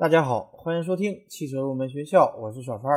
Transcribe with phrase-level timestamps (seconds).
[0.00, 2.90] 大家好，欢迎收听汽车入门学校，我是小川。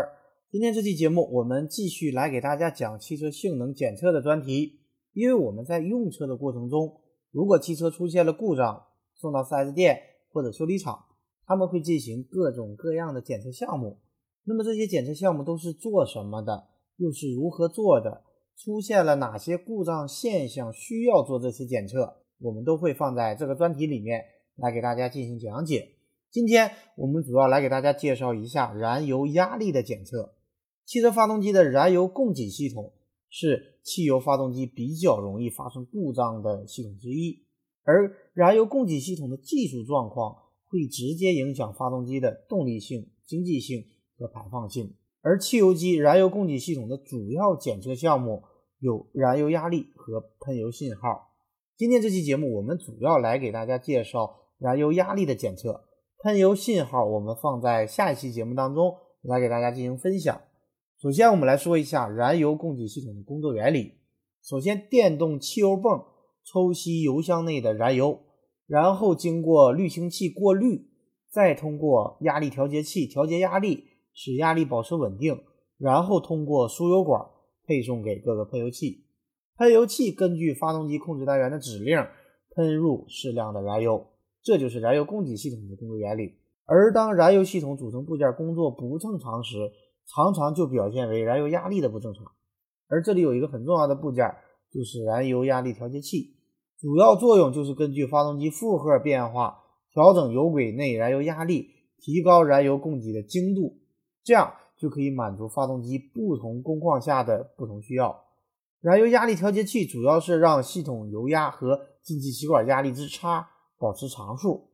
[0.50, 4.80] 今天这期节目，我们继续来给大家讲汽车性能检测的专题。
[5.12, 8.86] 因为我们在用车的过程中，如果汽车出现了故障，
[9.16, 10.00] 送到 4S 店
[10.32, 10.98] 或者修理厂，
[11.46, 14.00] 他们会进行各种各样的检测项目。
[14.46, 16.70] 那么这些检测项目都是做什么的？
[16.96, 18.24] 又是如何做的？
[18.56, 22.22] 出现了哪些故障现象需要做这些检测？
[22.40, 24.24] 我们都会放在这个专题里面
[24.56, 25.90] 来给大家进行讲解。
[26.34, 30.34] 今天我们主要来给大家介绍一下燃油压力的检测。
[30.84, 32.92] 汽车发动机的燃油供给系统
[33.30, 37.46] 是汽油发动机比较容易发生故障的系统之一，
[37.84, 40.36] 而燃油供给系统的技术状况
[40.72, 43.86] 会直接影响发动机的动力性、经济性
[44.18, 44.96] 和排放性。
[45.22, 48.42] 而汽油机燃油供给系统的主要检测项目
[48.80, 51.36] 有燃油压力和喷油信号。
[51.78, 55.84] 今天这期节目，我们主要来给大家介绍燃油压力的检测，
[56.24, 60.40] 喷油信号我们放在下一期节目当中来给大家进行分享。
[60.98, 63.96] 首先，我们来说一下燃油供给系统的工作原理。
[64.42, 66.02] 首先，电动汽油泵
[66.46, 68.22] 抽吸油箱内的燃油，
[68.68, 70.88] 然后经过滤清器过滤，
[71.30, 75.44] 再通过压力调节器调节压力，使压力保持稳定，
[75.78, 77.22] 然后通过输油管
[77.66, 79.04] 配送给各个喷油器。
[79.58, 81.98] 喷油器根据发动机控制单元的指令
[82.56, 84.08] 喷入适量的燃油，
[84.44, 86.36] 这就是燃油供给系统的工作原理。
[86.66, 89.72] 而当燃油系统组成部件工作不正常时，
[90.06, 92.26] 常常就表现为燃油压力的不正常。
[92.88, 94.36] 而这里有一个很重要的部件，
[94.72, 96.36] 就是燃油压力调节器，
[96.80, 99.60] 主要作用就是根据发动机负荷变化
[99.92, 103.80] 调整油轨内燃油压力，提高燃油供给的精度，
[104.24, 108.24] 这样就可以满足发动机不同工况下的不同需要。
[108.82, 113.50] 燃油压力调节器主要是让系统油压和进气歧管压力之差
[113.84, 114.70] 保持常数，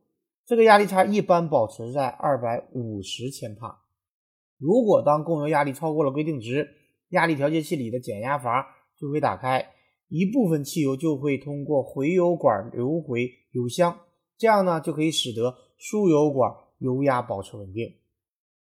[0.46, 3.82] 这个压力差一般保持在二百五十千帕。
[4.56, 6.68] 如果当供油压力超过了规定值，
[7.08, 9.66] 压力调节器里的减压阀就会打开，
[10.06, 13.98] 一部分汽油就会通过回油管流回油箱，
[14.38, 17.96] 这样呢就可以使得输油管油压保持稳定。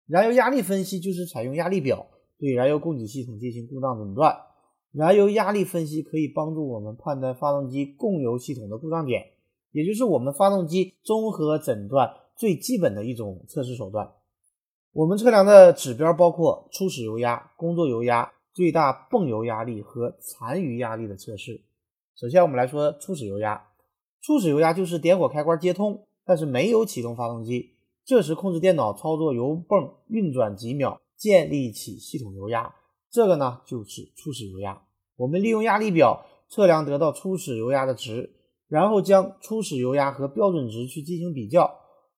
[0.07, 2.07] 燃油压力分析就是采用压力表
[2.39, 4.37] 对燃油供给系统进行故障诊断。
[4.93, 9.25] 燃油压力分析可以帮助我们判断发动机供油系统的故障点，
[9.71, 14.11] 也就是我们发动机综合诊断最基本的一种测试手段。
[14.93, 21.61] 我们测量的指标包括初始油压、工作油压、最大泵油压力和残余压力的测试。
[22.15, 23.69] 首先，我们来说初始油压。
[24.21, 27.71] 初始油压就是点火开关接通，但是没有启动发动机，
[28.05, 32.75] 这时控制电脑操作油泵运转几秒，建立起系统油压。
[33.09, 34.83] 这个呢就是初始油压，
[35.15, 38.33] 我们利用压力表测量得到初始油压的值，
[38.71, 41.69] 然后将初始油压和标准值去进行比较，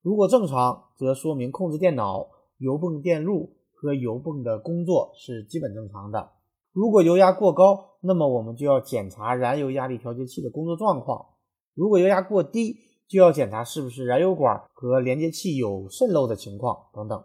[0.04, 2.28] 如果正常，则说明控制电脑、
[2.60, 6.30] 油泵电路和油泵的工作是基本正常的。
[6.72, 11.26] 如果油压过高，那么我们就要检查燃油压力调节器的工作状况；
[11.74, 12.76] 如果油压过低，
[13.08, 17.24] 就要检查是不是燃油管和连接器有渗漏的情况等等。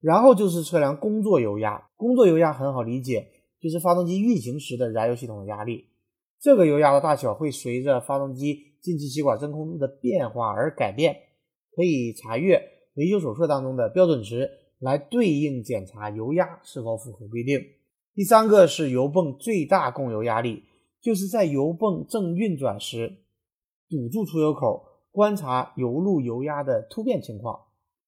[0.00, 3.28] 然后就是测量工作油压，工作油压很好理解，
[3.60, 5.84] 就是发动机运行时的燃油系统的压力。
[6.40, 11.16] 这个油压的大小会随着发动机进气歧管真空度的变化而改变，
[11.74, 12.62] 可以查阅
[12.94, 14.48] 维修手册当中的标准值
[14.78, 17.60] 来对应检查油压是否符合规定。
[18.14, 20.64] 第三个是油泵最大供油压力，
[21.00, 23.18] 就是在油泵正运转时
[23.88, 27.60] 堵住出油口，观察油路油压的突变情况。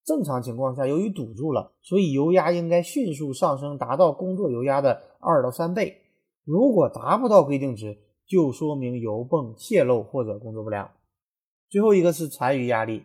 [0.05, 5.97] 正常情况下，由于堵住了，所以油压应该迅速上升，达到工作油压的二到三倍。
[6.45, 7.99] 如果达不到规定值，
[8.31, 10.89] 就说明油泵泄漏或者工作不良。
[11.69, 13.03] 最后一个是残余压力，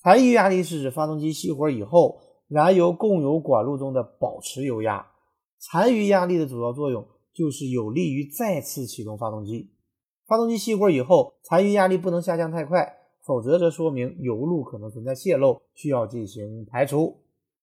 [0.00, 5.04] 残余压力是指发动机熄火以后，燃油供油管路中的保持油压。
[5.58, 9.72] 残余压力的主要作用就是有利于再次启动发动机。
[10.28, 12.94] 发动机熄火以后，残余压力不能下降太快。
[13.26, 17.16] 否则，则说明油路可能存在泄漏，需要进行排除。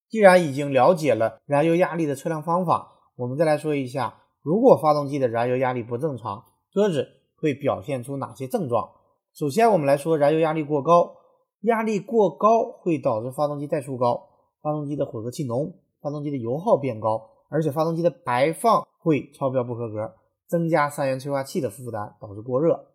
[0.09, 6.43] 既然已经了解了燃油压力的测量方法，我们再来说一下，如果发动机的燃油压力不正常，
[6.75, 7.07] 车子
[7.37, 8.89] 会表现出哪些症状？
[9.33, 11.15] 首先，我们来说燃油压力过高，
[11.61, 14.27] 压力过高会导致发动机怠速高，
[14.61, 20.15] 发动机的混合气浓，发动机的油耗变高，而且发动机的排放会超标不合格，
[20.49, 22.87] 增加三元催化器的负担，导致过热。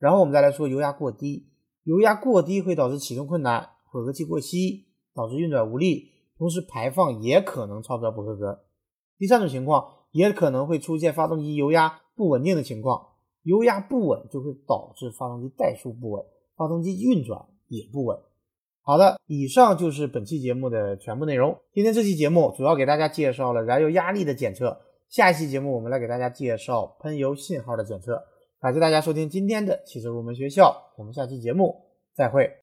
[0.00, 1.46] 然后我们再来说油压过低。
[1.84, 8.64] 油压过低会导致启动困难，混合气过稀，导致运转无力，同时排放也可能超标不合格。
[9.16, 13.11] 第三种情况也可能会出现发动机油压不稳定的情况，
[13.42, 16.24] 油压不稳就会导致发动机怠速不稳，
[16.56, 18.18] 发动机运转也不稳。
[18.82, 21.56] 好的，以上就是本期节目的全部内容。
[21.72, 28.22] 今天这期节目主要给大家介绍了燃油压力的检测，下一期节目我们来给大家介绍喷油信号的检测。
[28.60, 31.76] 感谢大家收听今天的汽车入门学校，我们下期节目
[32.14, 32.52] 再会。